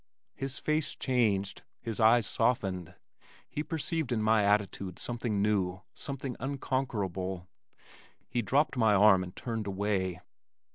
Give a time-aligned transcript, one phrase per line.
[0.33, 1.61] His face changed.
[1.79, 2.95] His eyes softened.
[3.47, 7.47] He perceived in my attitude something new, something unconquerable.
[8.27, 10.19] He dropped my arm and turned away.